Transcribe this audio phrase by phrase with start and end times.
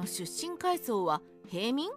[0.00, 1.90] の出身階層は平民？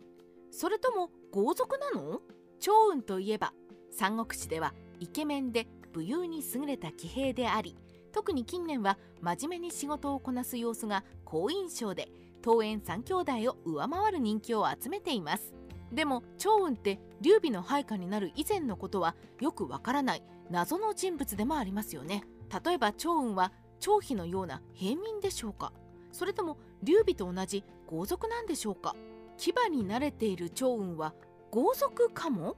[0.52, 2.20] それとも豪族なの？
[2.60, 3.54] 趙雲といえば
[3.92, 7.78] 三国志ではイケメンで武勇に優れた騎兵であり
[8.12, 12.10] 特に近年は真面目に仕事をこなす様子が好印象で
[12.44, 15.54] 東園三兄弟を上回る人気を集めています。
[15.94, 22.24] でも趙雲って劉備の配下になる以前のことはよくわからない謎の人物でもありますよね。
[22.66, 25.72] 例えば趙雲は張飛のような平民でしょうか？
[26.12, 28.96] それとも劉備と同じ豪族なんでしょうか？
[29.38, 31.14] 牙に慣れている趙雲は
[31.52, 32.56] 豪族かも？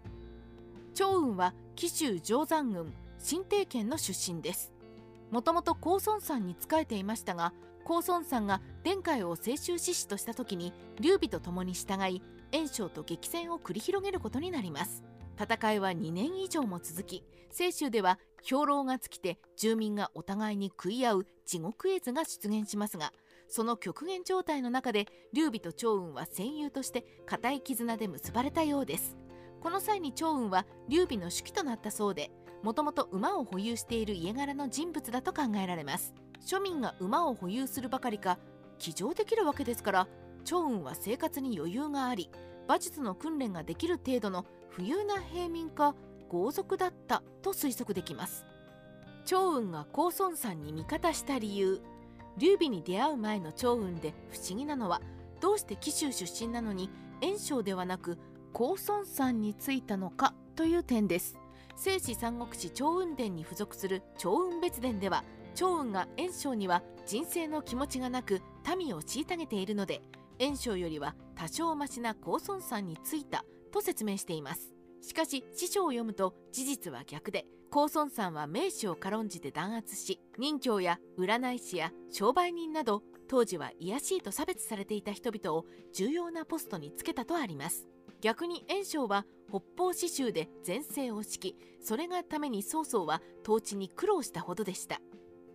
[0.93, 4.71] 趙雲は紀州定山郡新帝県の出身です。
[5.31, 7.53] もともと高孫山に仕えていましたが
[7.83, 15.03] 高孫山が殿海を清州志士とした時に劉備と共に従い袁紹と激戦を繰り広げることになります。
[15.37, 17.23] 戦いは2年以上も続き
[17.53, 23.11] 清州では兵糧が尽きて住民がお互いに食い合う地獄絵図が出現しますが
[23.47, 29.17] その極限状態の中で劉備と趙雲は戦友として固い絆で結ばれたようです。
[29.61, 36.13] この際に趙雲は劉備の手記となったそうでもともと馬を保有している家柄の人物だと考えられます。
[36.45, 38.37] 庶民が馬を保有するばかりか
[38.77, 40.07] 騎乗できるわけですから
[40.43, 42.29] 趙雲は生活に余裕があり
[42.65, 45.95] 馬術の訓練ができる程度の富裕な平民か
[46.29, 48.45] 豪族だったと推測できます。
[49.25, 51.81] 趙雲が高孫山に味方した理由
[52.37, 55.01] 劉備に出会う前の趙雲で不思議なのは
[55.41, 56.89] どうして紀州出身なのに
[57.21, 58.17] 袁紹ではなく
[58.53, 61.37] 高孫山についたのかという点です。
[61.75, 65.23] 聖史三国志趙雲伝に付属する趙雲別伝では
[65.55, 68.41] 趙雲が袁紹には人生の気持ちがなく
[68.77, 70.01] 民を虐げているので
[70.39, 74.74] 袁紹よりは多少マシな高孫山についたと説明しています。
[75.05, 87.87] しかし師匠を読むと事実は逆で高孫山は名士を軽んじて弾圧し任教や占い師や商売人など当時は卑しいと差別されていた人々を重要なポストにつけたとあります。
[88.21, 94.99] 逆に袁紹は北方刺繍で前世を敷きそれがために曹操は統治に苦労したほどでした。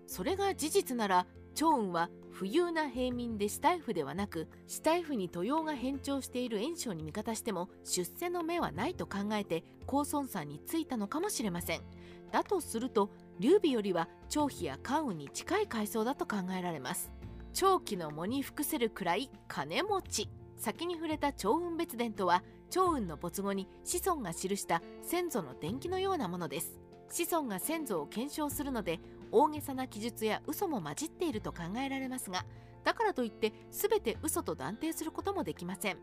[0.06, 11.82] それが事実なら趙雲は富裕な平民で死体婦ではなく死体婦に土用が変調している袁紹に味方しても出世の目はないと考えて高孫山についたのかもしれません。
[12.30, 17.10] だとすると劉備よりは張飛や関羽に近い階層だと考えられます。
[17.52, 20.28] 長期の藻に服せるくらい金持ち。
[20.56, 26.78] 先に触れた長雲別伝とは長雲の没後に子孫が記した先祖の伝記のようなものです。
[27.10, 29.00] 子孫が先祖を検証するので
[29.32, 32.44] 大げさな記述や嘘も混じっていると考えられますが
[32.84, 35.98] だからといって全て嘘と断定することもできません。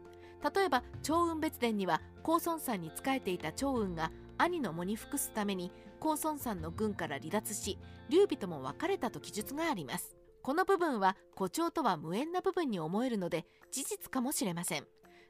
[0.55, 7.79] 例えば長雲別伝には高孫山に仕えていた長雲が兄の藻に服すために高孫山の軍から離脱し
[8.09, 10.15] 劉備とも別れたと記述があります。
[10.43, 14.85] この部分は誇張とは無縁な部分に思えるので事実かもしれません。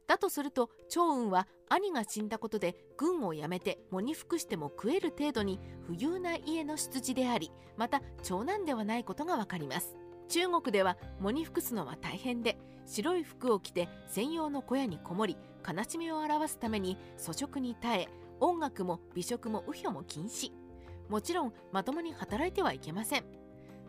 [0.07, 9.97] だとすると趙雲は兄が死んだことで軍を辞めて喪に服しても食える程度に富裕な家の出自でありまた長男ではないことがわかります。
[10.29, 18.09] 中国では喪に服すのは大変で白い服を着て専用の小屋にこもり悲しみを表すために粗食に耐え
[18.39, 20.51] 音楽も美食も右表も禁止。
[21.09, 23.25] もちろんまともに働いてはいけません。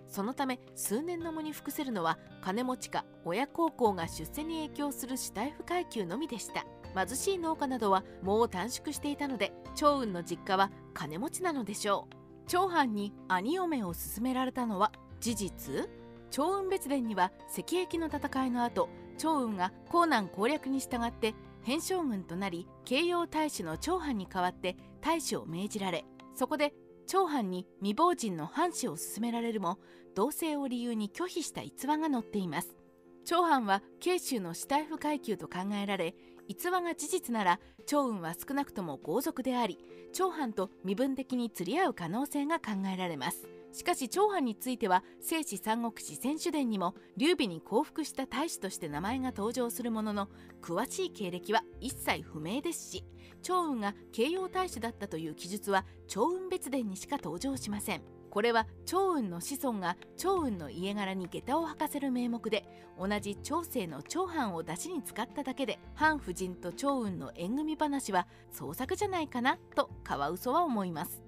[0.08, 6.64] そのため数年の喪に服せるのは金持ちか親孝行が出世に影響する死体不階級のみでした。
[6.94, 12.14] 貧しい農家などは藻を短縮していたので趙雲の実家は金持ちなのでしょう。
[12.46, 15.88] 長藩に兄嫁を勧められたのは事実？
[16.30, 18.88] 長雲別伝には赤壁の戦いの後
[19.18, 26.04] 長雲が江南攻略に従って偏将軍となり慶応大使の長藩に代わって大使を命じられ
[26.34, 26.72] そこで
[27.08, 29.78] 長藩に未亡人の藩士を勧められるも
[30.14, 32.76] 同性を理由に拒否した逸話が載っています。
[33.24, 36.14] 長藩は慶州の死体不階級と考えられ
[36.48, 39.78] 逸話が事実なら長雲は少なくとも豪族であり
[40.12, 43.48] 長藩と身分的に釣り合う可能性が考えられます。
[43.78, 50.28] しかし長藩については聖史三国志選手伝にも劉備に降伏した大使として名前が登場するものの
[50.60, 53.04] 詳しい経歴は一切不明ですし
[53.40, 58.02] 長雲が慶応大使だったという記述は長雲別伝にしか登場しません。
[58.30, 62.64] これは長雲の子孫が長雲の家柄に下駄を履かせる名目で
[62.98, 71.27] 同じ長生の長藩を出しに使っただけで藩夫人と長雲の縁組話は創作じゃないかなとカワウソは思います。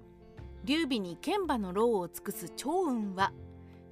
[0.63, 3.33] 劉備に剣馬の労を尽くす長雲は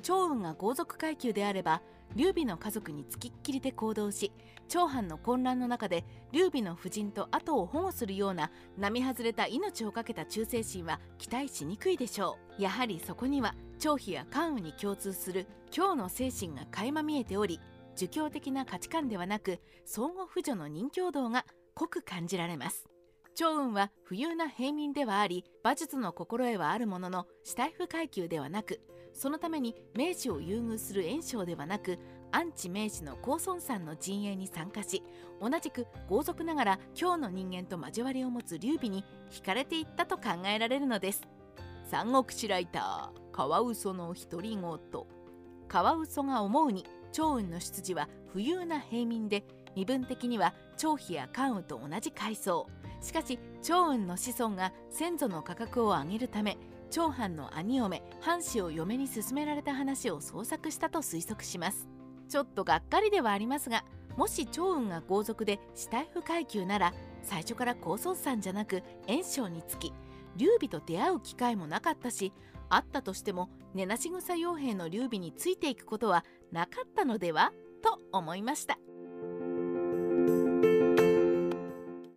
[0.01, 1.81] 長雲が豪族階級であれば
[2.15, 4.31] 劉備の家族につきっきりで行動し
[4.67, 12.61] 長藩の混乱の中で劉備の夫人と後を保護するような並外れた命を懸けた忠誠心は期待しにくいでしょう。
[12.61, 17.59] やはりそこには張飛や関羽に共通する今日の精神が垣間見えており
[17.95, 22.87] 儒教的な価値観ではなく相互扶助の人共同が濃く感じられます。
[23.39, 28.81] 趙雲は富裕な平民ではあり馬術の心得はあるものの死体不階級ではなく
[29.13, 31.99] そのために明治を優遇する炎章ではなく
[32.33, 35.03] アンチ明治の高孫さんの陣営に参加し
[35.39, 41.21] 同じく豪族ながら今日の人間と交わりを持つ劉備に惹かれていったと考えられるのです。
[41.89, 44.61] 三国志ライターカワウソの独り言
[45.69, 49.43] カワウソが思うに趙雲の出自は富裕な平民で
[49.75, 52.67] 身分的には張飛や関羽と同じ階層。
[53.01, 56.57] しかし趙雲の子孫が先祖の価格を上げるため
[56.89, 61.87] 長藩の兄嫁藩士を嫁に勧められた話を創作したと推測します。
[62.27, 63.85] ちょっとがっかりではありますが
[64.17, 66.93] もし趙雲が豪族で死体不階級なら
[67.23, 69.93] 最初から高孫さんじゃなく炎章につき
[70.35, 72.33] 劉備と出会う機会もなかったし
[72.69, 77.51] あったとしても根なし草傭兵の劉備についていくことはなかったのでは？
[77.81, 78.77] と思いました。